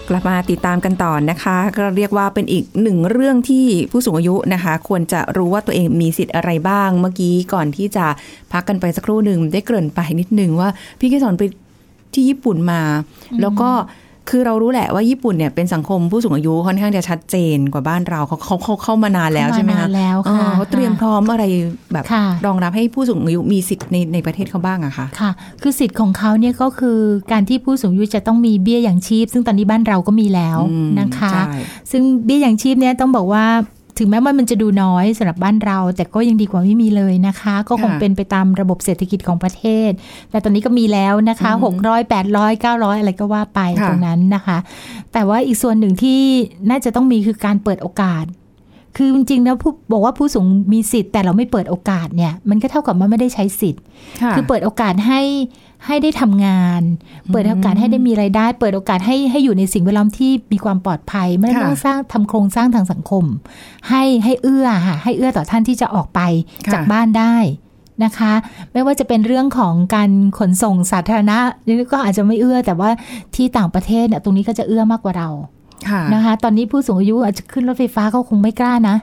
[0.10, 8.06] กลับมาติดตามกันต่อนะคะ ก็เรียกว่าเป็นอีกหนึ่งเรื่องที่ผู้สูงอายุนะคะ ควรจะรู้ว่าตัวเองมีสิทธิ์อะไรบ้าง เมื่อกี้ก่อนที่จะ
[8.52, 11.44] พักกันไปสักครู่หนึ่งได้เกริ่นไปนิดนึงว่า พี่เกสรไป
[12.14, 12.82] ที่ญี่ปุ่นมา
[13.42, 13.70] แล้วก็
[14.30, 21.46] คือเรารู้แหละว่าญี่ปุ่นเนี่ยเป็นสังคมผู้สูงอายุค่อนข้างจะชัดเจนกว่าบ้านเราเขาเขาเขาเข้ามานานแล้วใช่ไหมเข้ามาคะนานแล้วอ๋อค่ะเขาเตรียมพร้อมอะไร
[21.94, 25.32] แบบค่ะรองรับให้ผู้สูงอายุมีสิทธิ์ในในประเทศเขาบ้างอะคะค่ะ
[25.62, 27.00] คือสิทธิ์ของเขาเนี่ยก็คือ
[27.32, 31.52] การที่ผู้สูงอายุจะต้องมีเบี้ยอย่างชีพ ซึ่งตอนนี้บ้านเราก็มีแล้วอืมนะคะใช่
[31.92, 33.46] ซึ่งเบี้ยอย่างชีพเนี่ยต้องบอกว่า
[33.98, 39.92] ถึงแม้ว่ามันจะดูน้อยสำหรับบ้านเรา แต่ก็ยังดีกว่าไม่มีเลยนะคะ ก็คงค่ะเป็นไปตามระบบเศรษฐกิจของประเทศ
[40.32, 44.58] แต่ตอนนี้ก็มีแล้วนะคะอืมหกร้อยแปดร้อยเก้าร้อยอะไรก็ว่าไปค่ะตรงนั้นนะคะ
[45.14, 46.22] แต่ว่าอีกส่วนหนึ่งที่
[46.70, 48.26] น่าจะต้องมีคือการเปิดโอกาส
[48.98, 53.82] คือจริงๆแล้วผู้บอกว่าผู้สูงมีสิทธิ์แต่เราไม่เปิดโอกาสเนี่ย มันก็เท่ากับว่าไม่ได้ใช้สิทธิ์
[54.22, 55.22] ค่ะคือเปิดโอกาสให้
[55.88, 56.82] ให้ได้ทำงาน
[57.32, 63.26] เปิดโอกาสให้ได้มีไรายได้ เปิดโอกาสให้ให้อยู่ในสิ่งแวดล้อมที่มีความปลอดภัย ไม่ได้ค่ะต้องสร้างทำโครงสร้างทางสังคม
[63.90, 66.20] ให้ให้เอื้อค่ะให้เอื้อต่อท่านที่จะออกไป
[66.68, 67.36] ค่ะจากบ้านได้
[68.04, 68.34] นะคะ
[68.74, 72.90] ไม่ว่าจะเป็นเรื่องของการขนส่งสาธารณะนี่ก็อาจจะไม่เอื้อ แต่ว่า
[73.36, 75.63] ที่ต่างประเทศเนี่ยตรงนี้ก็จะเอื้อมากกว่าเราค่ะ
[76.14, 78.98] นะคะ ตอนนี้ผู้สูงอายุอาจจะขึ้นรถไฟฟ้าเขาคงไม่กล้านะ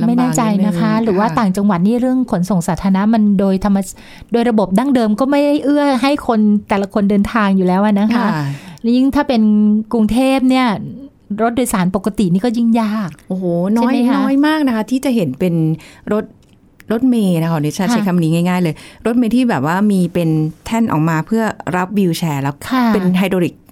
[0.00, 3.86] ลำบากไม่แน่ใจนะคะนิดนึงหรือว่าค่ะต่างจังหวัดนี่เรื่องขนส่งสาธารณะมันโดยธรรมช
[4.32, 8.28] โดยระบบดั้งเดิมก็ไม่ได้เอื้อให้คนแต่ละคนเดินทางอยู่แล้วอะนะคะค่ะ
[8.80, 9.42] แล้วยิ่งถ้าเป็น
[9.92, 10.66] กรุงเทพเนี่ย
[11.42, 13.44] รถโดยสารปกตินี่ก็ยิ่งยาก โอ้โห
[13.76, 15.54] น้อยใช่ไหมคะน้อยมากนะคะ ที่จะเห็นเป็น
[16.12, 16.24] รถ
[16.92, 18.74] รถเมย์นะคะเดี๋ยวใช้ค่ะใช้คำนี้ง่ายๆเลย
[19.06, 20.30] รถเมย์ที่แบบว่ามีเป็น
[20.66, 21.42] แท่นออกมาเพื่อ
[21.76, 23.65] รับ wheelchair แล้วค่ะเป็นไฮดรอลิกใช่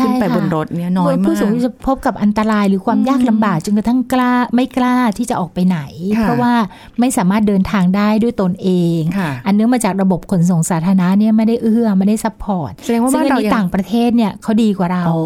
[0.00, 5.78] ขึ้นไปค่ะบนรถเนี่ยน้อยมากผู้สูงอายุจะพบกับอันตรายหรือความยากลำบากจนกระทั่งกล้าไม่กล้าที่จะออกไปไหน
[6.16, 6.54] ค่ะเพราะว่า
[7.00, 15.20] ไม่สามารถเดินทางได้ด้วยตนเองค่ะอันเนื่องมาจากระบบขนส่งสาธารณะเนี่ยไม่ได้เอื้อไม่ได้ support แสดงว่าซึ่งบ้านอันเรานี้ยังต่างประเทศเนี่ยเขาดีกว่าเราอ๋อ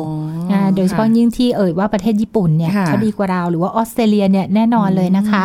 [0.53, 5.45] นะโดยเฉพาะค่ยิ่งที่เอ่ยว่าประเทศญี่ปุ่นเนี่ยค่ะเขาดีกว่าเราหรือว่าออสเตรเลียเนี่ยแน่นอนเลยนะคะ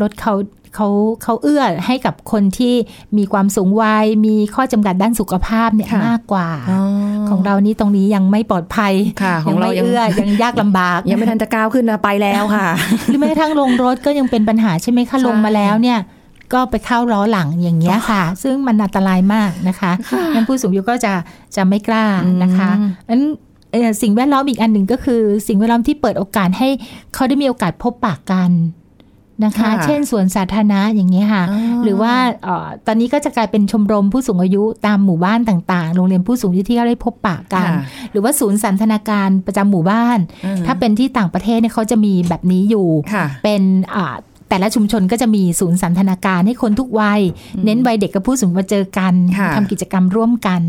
[0.00, 0.34] รถเขา
[0.74, 0.88] เขา
[1.22, 2.74] เขาเอื้อให้กับคนที่
[3.18, 6.82] มีความสูงวัย มีข้อจำกัดด้านสุขภาพเนี่ยค่ะมากกว่าอ๋อ
[7.30, 12.68] ของเรานี่ตรงนี้ยังไม่ปลอดภัยค่ะของเราไม่ยังเอื้อยังยากลำบาก ยังไม่ทันจะก้าวขึ้นนะไปแล้วค่ะ
[13.06, 15.98] หรือแม้กระทั่งลงรถก็ยังเป็นปัญหาใช่ไหมคะลงมาแล้วเนี่ย
[16.52, 19.92] ก็ไปเข้าล้อหลังอย่างเงี้ยค่ะ ซึ่งมันอันตรายมากนะคะ
[20.34, 21.12] งั้นผู้สูงอายุก็จะ
[21.56, 22.04] จะไม่กล้า
[22.42, 23.22] นะคะอืมนั้น
[23.72, 26.68] เอ่อสิ่งแวดล้อมอีกอันหนึ่งก็คือ สิ่งแวดล้อมที่เปิดโอกาสให้
[27.14, 28.50] เขาได้มีโอกาสพบปะกัน
[29.44, 43.62] นะคะค่ะเช่นสวนสาธารณะอย่างเงี้ยค่ะอ๋อหรือว่าเอ่อตอนนี้ก็จะกลายเป็นชมรมผู้สูงอายุตามหมู่บ้านต่างๆ โรงเรียนผู้สูงอายุที่เขาได้พบปะกันค่ะหรือว่าศูนย์สันทนาการประจำหมู่บ้านอืมถ้าเป็นที่ต่างประเทศเนี่ยเขาจะมีแบบนี้อยู่ค่ะเป็น
[43.96, 44.16] อ่า
[44.48, 47.20] แต่ละชุมชนก็จะมีศูนย์สันทนาการให้คนทุกวัย
[47.64, 50.60] เน้นวัยเด็กกับผู้สูงมาเจอกันค่ะทำกิจกรรมร่วมกัน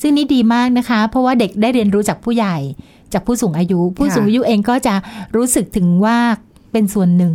[0.00, 2.56] ซึ่งนี่ดีมากนะคะ เพราะว่าเด็กได้เรียนรู้จากผู้ใหญ่
[3.12, 4.94] จากผู้สูงอายุ ผู้สูงอายุเองก็จะ
[5.36, 6.18] รู้สึกถึงว่า
[6.72, 7.34] เป็นส่วนหนึ่ง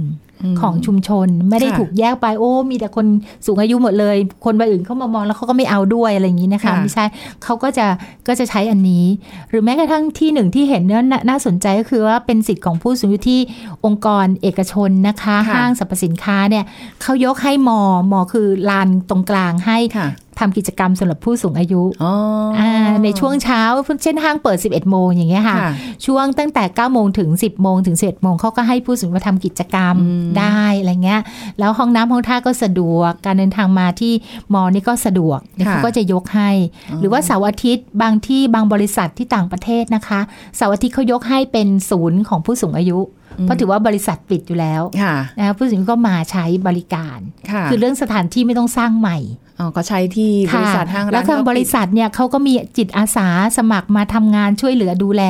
[0.62, 3.06] ของชุมชน ไม่ได้ค่ะถูกแยกไปโอ้ มีแต่คน
[3.45, 7.06] สูงอายุหมดเลย คนวัยอื่นเข้ามามองแล้วเขาก็ไม่เอาด้วยอะไรอย่างนี้นะคะค่ะไม่ใช่
[7.43, 7.88] เขาก็จะ
[8.28, 9.06] ก็จะใช้อันนี้
[9.50, 13.39] หรือแม้กระทั่งที่หนึ่งที่เห็นเนี่ยนาน่าสนใจก็คือว่าเป็นสิทธิ์ของผู้สูงอายุที่
[13.86, 16.63] องค์กรเอกชนนะคะค่ะห้างสรรพสินค้าเนี่ย
[17.02, 20.08] เขายกให้มอมอคือลานตรงกลางให้ค่ะ
[20.39, 22.13] ทำกิจกรรมสำหรับผู้สูงอายุอ๋อ
[22.58, 22.71] ออ่า
[23.04, 23.62] ในช่วงเช้า
[24.04, 25.71] เช่นห้างเปิด 11 โมงอย่างเงี้ยค่ะค่ะ
[26.06, 31.21] ช่วงตั้งแต่ 9 โมงถึง 10 โมงถึง 11 โมงเขาก็ให้ผู้สูงอายุทำกิจกรรมอืมได้อะไรเงี้ย
[31.60, 34.13] แล้วห้องน้ำห้องท่าก็สะดวก การเดินทางมาที่
[34.54, 36.52] มอนี่ก็สะดวกเดี๋ยวเขาก็จะยกให้
[37.00, 40.19] หรือว่าเสาร์อาทิตย์บางที่บางบริษัทที่ต่างประเทศนะคะ
[40.58, 43.00] เสาร์อาทิตย์เขายกให้เป็นศูนย์ของผู้สูงอายุ
[43.43, 47.19] เพราะถือว่าบริษัทปิดอยู่แล้วค่ะนะคะผู้สูงอายุก็มาใช้บริการ
[47.52, 49.17] ค่ะคือเรื่องสถานที่ไม่ต้องสร้างใหม่
[49.60, 55.24] อ๋อก็ใช้ที่บริษัทห้างร้านแล้วทางก็บริษัทเนี่ยเขาก็มีจิตอาสาสมัครมาทำงานช่วยเหลือดูแล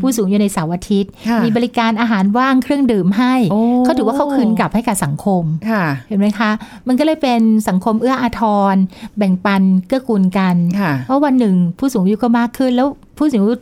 [0.00, 6.50] ผู้สูงอายุในเสาร์อาทิตย์ค่ะมีบริการอาหารว่างเครื่องดื่มให้โอ้เขาถือว่าเขาคืนกลับให้กับสังคมค่ะเห็นไหมคะ
[6.88, 8.42] มันก็เลยเป็นสังคมเอื้ออาท
[8.72, 8.74] ร
[9.18, 13.56] แบ่งปันเกื้อกูลกันค่ะเพราะวันหนึ่งผู้สูงอายุก็มากขึ้น แล้วผู้สูงอายุ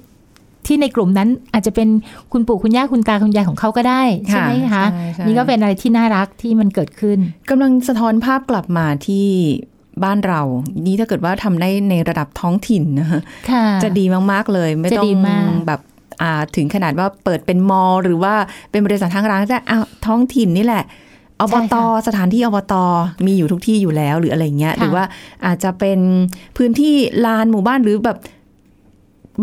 [0.66, 1.88] ที่ในกลุ่มนั้นอาจจะเป็น
[2.32, 7.18] คุณปู่คุณย่าคุณตาคุณยายของเขาก็ได้ ใช่ไหมคะใช่ใช่นี่ก็เป็นอะไรที่น่ารักที่มันเกิดขึ้น
[7.50, 9.26] กำลังสะท้อนภาพกลับมาที่
[10.04, 10.40] บ้านเรา
[10.86, 15.80] นี่ถ้าเกิดว่าทำได้ในระดับท้องถิ่นนะคะค่ะจะดีมาก ๆ เลย ไม่จะต้องดีมากแบบ
[16.22, 18.34] อ่าถึงขนาดว่าเปิดเป็นมอลล์หรือว่า
[18.70, 20.84] เป็นบริษัททางร้านแต่อ้าวท้องถิ่นนี่แหละ
[21.40, 21.74] อบต
[22.06, 22.74] สถานที่อบต
[23.26, 25.04] มีอยู่ทุกที่อยู่แล้วหรืออะไรเงี้ย หรือว่า
[25.46, 25.98] อาจจะเป็น
[26.56, 26.94] พื้นที่
[27.26, 28.18] ลานหมู่บ้านหรือแบบ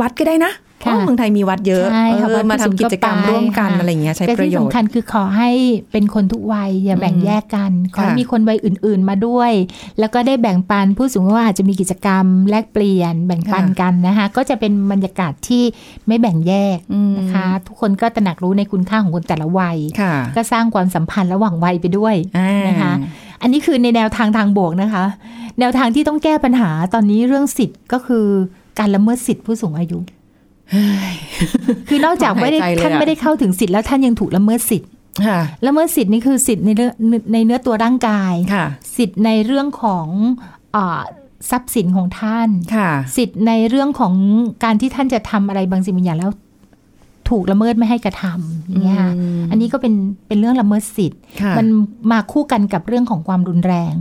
[0.01, 5.49] วัดก็ได้นะ เพค่ะราะเมืองไทยมีวัดเยอะใช่ค่ะเออวัดมาทำกิจกรรมผู้สูงก็ไปร่วมกันค่ะอะไรเงี้ยใช้แต่ประที่โยชน์สำคัญคือขอให้
[5.91, 9.51] เป็นคนทุกวัยอย่าแบ่งอืมแยกกัน ขอให้ค่ะมีคนวัยอื่น ๆ มาด้วย
[9.99, 15.63] แล้วก็ได้แบ่งปันผู้สูงอายุอาจจะมีกิจกรรม แลกเปลี่ยนแบ่งปันกันนะคะก็จะเป็นบรรยากาศที่
[16.07, 22.93] ไม่แบ่งแยกอืมนะคะ ทุกคนก็ตระหนักรู้ในคุณค่าของคนแต่ละวัยค่ะก็สร้างความสัมพันธ์ระหว่างวัยไปด้วยอ่านะคะ
[23.41, 25.03] อันนี้คือในแนวทางทางบวกนะคะ
[25.59, 28.25] แนวทางที่ต้องแก้ปัญหาตอนนี้เรื่องสิทธิ์ก็คือ
[28.79, 29.99] การละเมิดสิทธิผู้สูงอายุ
[31.89, 34.89] คือนอกจากไม่ได้หายใจเลยอะท่านไม่ได้เข้าถึงสิทธิ์แล้วท่านยังถูกละเมิดสิทธิ์
[35.27, 36.91] ค่ะละเมิดสิทธิ์นี่คือสิทธิ์ในเรื่อง
[37.33, 38.65] ในเนื้อตัวร่างกายค่ะ
[38.97, 40.07] สิทธิ์ในเรื่องของ
[40.75, 41.03] อา
[41.51, 44.13] ทรัพย์สินของท่านค่ะสิทธิ์ในเรื่องของ
[44.63, 46.31] การที่ท่านจะทำอะไรบางสิ่งบางอย่างแล้ว
[47.29, 49.93] ถูกละเมิดไม่ให้กระทำอย่างเงี้ยค่ะอืมอันนี้ก็เป็น
[50.27, 51.67] เป็นเรื่องละเมิดสิทธิ์ค่ะมัน
[52.11, 53.93] มาคู่กันกับเรื่องของความรุนแรง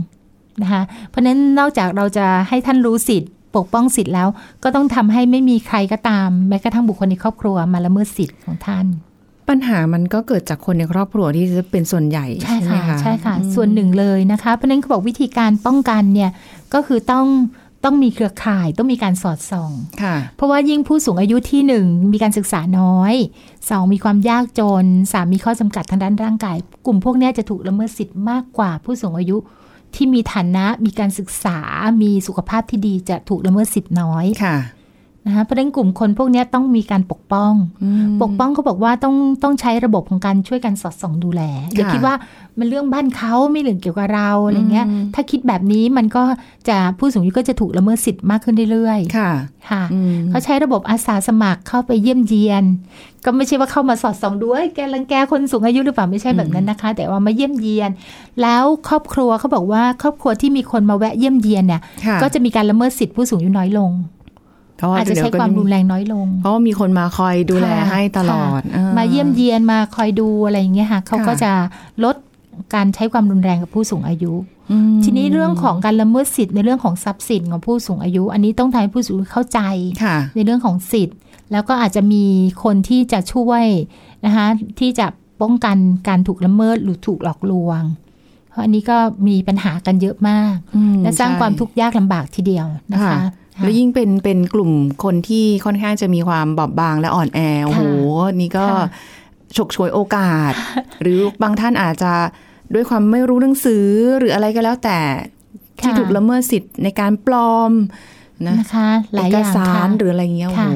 [0.61, 4.27] นะคะเพราะฉะนั้นนอกจากเราจะให้ท่านรู้สิทธิ์ ปกป้องสิทธิ์แล้ว
[4.63, 8.85] ก็ต้องทำให้ไม่มีใครก็ตาม แม้กระทั่งบุคคลในครอบครัวมาละเมิดสิทธิ์ของท่าน
[9.49, 16.31] ปัญหามันก็เกิดจากคนในครอบครัวที่จะเป็นส่วนใหญ่ใช่ใช่ไหมค่ะคะใช่ค่ะอืมส่วนหนึ่งเลยนะคะเพราะฉะนั้นเขาบอกวิธีการป้องกันเนี่ย
[16.73, 17.27] ก็คือต้อง
[17.83, 23.13] ต้องมีเครือข่ายต้องมีการสอดส่องค่ะเพราะว่ายิ่งผู้สูงอายุที่หนึ่งมีการศึกษาน้อย
[23.69, 29.37] สองมีความยากจนสามมีข้อจำกัดทางด้านร่างกาย กลุ่มพวกเนี้ยจะถูกละเมิดสิทธิ์มากกว่าผู้สูงอายุ
[29.97, 31.57] ที่มีฐานะมีการศึกษา
[32.01, 34.55] มีสุขภาพที่ดีจะถูกละเมิดสิทธิ์น้อยค่ะ
[35.27, 41.41] นะคะเพราะฉะนั้นกลุ่มคนพวกเนี้ยต้องมีการปกป้องอืมปกป้องเขาบอกว่าต้องต้องใช้ระบบของการช่วยกันสอดส่องดูแล
[41.73, 42.15] อย่าค่ะคิดว่า
[42.59, 46.23] มันเรื่องบ้านเขาไม่เรื่องเกี่ยวกับเราอะไรเงี้ยอืมถ้าคิดแบบนี้มันก็
[46.69, 52.63] จะผู้สูงอายุก็จะถูกละเมิดสิทธิ์มากขึ้นเรื่อยค่ะๆค่ะอืมเขาใช้ระบบอาสาสมัครเข้าไปเยี่ยมเยียน
[53.25, 57.89] ก็ไม่ใช่ว่าเข้ามาสอดส่องดูเอ้ยแกรังแกคนสูงอายุหรือเปล่าไม่ใช่แบบนั้นนะคะ แต่ว่ามาเยี่ยมเยียน
[58.41, 63.91] แล้วครอบครัวเขาบอกว่าครอบครัวที่มีคนมาแวะเยี่ยมเยียนเนี่ยค่ะก็จะมีการละเมิดสิทธิผู้สูงอายุน้อยลง
[64.77, 71.51] เพราะว่าอาจจะเดี๋ยใช้ก็ความรุนแรงน้อยลง เพราะว่ามีคนมาคอยดูแลค่ะให้ตลอดค่ะอ่มาเยี่ยมเยียนมาคอยดูอะไรอย่างเงี้ยค่ะเขาค่ะก็จะ
[72.03, 72.15] ลด
[72.75, 74.33] การใช้ความรุนแรงกับผู้สูงอายุ
[74.71, 79.59] อืมทีนี้เรื่องของการละเมิดสิทธิ์ในเรื่องของทรัพย์สินของผู้สูงอายุ อันนี้ต้องทำให้ผู้สูงอายุเข้าใจ
[80.03, 81.17] ค่ะในเรื่องของสิทธิ์
[81.51, 82.23] แล้วก็อาจจะมี
[82.63, 83.65] คนที่จะช่วย
[84.25, 84.47] นะคะ
[84.79, 85.07] ที่จะ
[85.41, 87.81] ป้องกันการถูกละเมิดหรือถูกหลอกลวง
[88.49, 93.19] เพราะอันนี้ก็มีปัญหากันเยอะมากอืมและสร้างใช่ความทุกข์ยากลำบากทีเดียวนะคะค่ะ
[93.61, 94.71] แล้วยิ่งเป็นเป็นกลุ่ม
[95.03, 97.81] คนที่ค่อนข้างจะมีความบอบบางและอ่อนแอโอ้โห
[98.41, 98.87] นี่ก็ค่ะ
[99.55, 100.53] ฉกฉวยโอกาส
[101.01, 102.13] หรือบางท่านอาจจะ
[102.73, 103.85] ด้วยความไม่รู้หนังสือ
[104.19, 104.99] หรืออะไรก็แล้วแต่
[105.79, 107.71] ที่ค่ะถูกละเมิดสิทธิ์ในการปลอม
[108.45, 110.69] นะนะคะหลายเออกย่างสารค่ะหรืออะไรเงี้ยโอ้โหค่ะ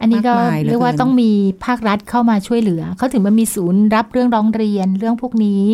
[0.00, 1.30] อันนี้ก็มากมายเหลือเรียกว่าเกินต้องมี
[1.64, 5.66] ภาครัฐเข้ามาช่วยเหลือ เขาถึงมันมีศูนย์รับเรื่องร้องเรียนเรื่องพวกนี้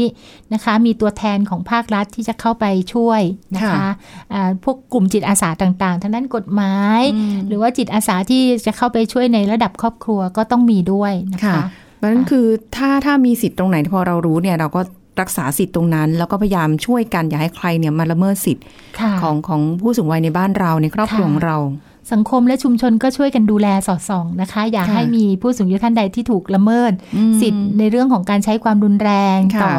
[0.53, 3.20] นะคะ มีตัวแทนของภาครัฐที่จะเข้าไปช่วย
[3.57, 3.87] นะคะ
[4.35, 7.01] อ่าพวกกลุ่มจิตอาสาต่างๆทางด้านกฎหมาย
[7.49, 12.46] หรือว่าจิตอาสาที่จะเข้าไปช่วยในระดับครอบครัวก็ต้องมีด้วยนะค่ะคะเพราะฉะนั้นคือ
[12.77, 14.81] ถ้าถ้ามีสิทธิ์ตรงไหนที่พอเรารู้เนี่ยเราก็
[15.20, 18.64] รักษาสิทธิ์ตรงนั้น แล้วก็พยายามช่วยกันอย่าให้ใครเนี่ยมาละเมิดสิทธิ์
[19.00, 21.57] ค่ะของของผู้สูงวัยในบ้านเราในครอบครัวค่ะของเรา
[22.12, 29.72] สังคมและชุมชนก็ช่วยกันดูแลสอดส่องนะคะ อย่าค่ะให้มีผู้สูงอายุท่านใดที่ถูกละเมิดอืมสิทธิ์ในเรื่องของการใช้ความรุนแรงค่ะต่อ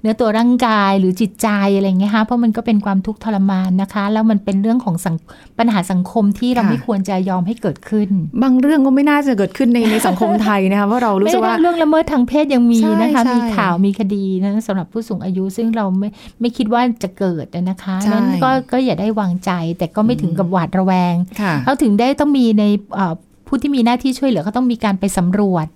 [0.00, 5.16] เนื้อตัวร่างกายหรือจิตใจอะไรอย่างเงี้ยค่ะเพราะมันก็เป็นความทุกข์ทรมานนะคะ แล้วมันเป็นเรื่องของสัง
[5.58, 8.08] ปัญหาสังคมที่เราไม่ควรจะยอมให้เกิดขึ้น
[8.42, 16.08] บางเรื่องก็ไม่น่าจะเกิดขึ้นในในสังคมไทยนะคะว่าเรารู้ไม่สึกได้ว่าเรื่องละเมิดทางเพศยังมีใช่นะคะใช่มีข่าวมีคดีนะสำหรับผู้สูงอายุซึ่งเราไม่
[16.40, 23.14] ไม่คิดว่าจะเกิดนะคะใช่นั้นก็ก็อย่าได้วางใจแต่ก็ไม่ถึงกับหวาดระแวงค่ะเขาถึงได้ต้องมีในเอ่อ
[23.46, 25.66] ผู้ที่มีหน้าที่ช่วยเหลือก็ต้องมีการไปสำรวจ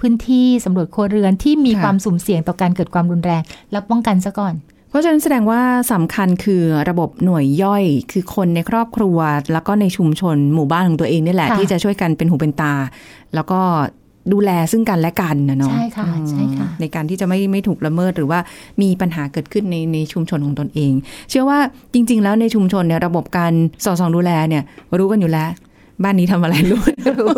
[0.00, 4.54] พื้นที่สำรวจครัวเรือนที่มีค่ะความสุ่มเสี่ยงต่อการเกิดความรุนแรง แล้วป้องกันซะก่อน
[4.88, 5.60] เพราะฉะนั้นแสดงว่า
[5.92, 9.18] สำคัญคือระบบหน่วยย่อย คือคนในครอบครัว
[9.52, 12.74] แล้วก็ในชุมชนหมู่บ้านของตัวเองนี่แหละค่ะที่จะช่วยกันเป็นหูเป็นตา
[13.34, 13.60] แล้วก็
[14.32, 18.40] ดูแลซึ่งกันและกันนะเนาะใช่ค่ะอืมใช่ค่ะในการที่จะไม่ไม่ถูกละเมิดหรือว่า
[18.82, 20.92] มีปัญหาเกิดขึ้นในในชุมชนของตนเอง
[21.30, 21.58] เชื่อว่า
[21.94, 23.52] จริง ๆ แล้วในชุมชนเนี่ยระบบการ
[23.84, 24.62] สอดส่องดูแลเนี่ย
[24.98, 25.48] รู้กันอยู่แล้ว
[26.02, 26.82] บ้านนี้ทำอะไรรู้
[27.20, 27.28] รู้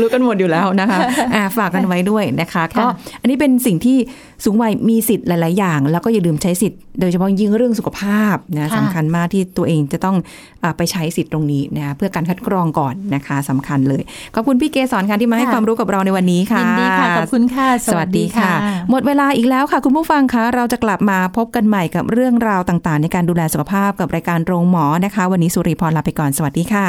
[0.00, 0.98] รู้กันหมดอยู่แล้วนะคะ
[1.34, 2.84] อ่าฝากกันไว้ด้วยนะคะ ก็
[3.20, 3.96] อันนี้เป็นสิ่งที่
[4.44, 10.16] สูงวัยมีสิทธิ์หลาย ๆ อย่าง แล้วก็อย่าลืมใช้สิทธิ์โดยเฉพาะยิ่งเรื่องสุขภาพนะค่ะสำคัญมากที่ตัวเองจะต้อง
[10.62, 14.02] อาไปใช้สิทธิ์ตรงนี้นะคะเพื่อการคัดกรองก่อนนะคะสำคัญเลย
[14.34, 18.50] ขอบคุณพี่เกสอนค่ะที่มาให้ความรู้กับเราในวันนี้ค่ะยินดีค่ะขอบคุณค่ะ สวัสดีค่ะ
[18.90, 26.86] หมดเวลาอีกแล้วค่ะ คุณผู้ฟังคะเราจะกลับมาพบกันใหม่กับเรื่องราวต่าง ๆ ในการดูแลสุขภาพกับรายการโรงหมอนะคะ วันนี้สุริพรลาไปก่อนสวัสดีค่ะ